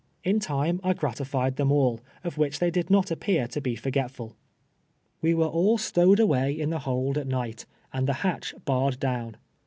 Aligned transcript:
In 0.23 0.39
time, 0.39 0.81
I 0.83 0.89
<i;ratilied 0.89 1.57
them 1.57 1.71
all, 1.71 2.01
of 2.23 2.35
which 2.39 2.57
they 2.57 2.71
did 2.71 2.89
not 2.89 3.11
appear 3.11 3.47
to 3.49 3.61
be 3.61 3.75
fori; 3.75 3.91
etful. 3.91 4.33
We 5.21 5.35
were 5.35 5.45
all 5.45 5.77
stowed 5.77 6.19
away 6.19 6.59
in 6.59 6.71
tlie 6.71 6.79
hold 6.79 7.19
at 7.19 7.27
nii; 7.29 7.51
ht, 7.57 7.65
and 7.93 8.07
tlie 8.07 8.15
liatch 8.15 8.65
barred 8.65 8.99
doNvn. 8.99 9.35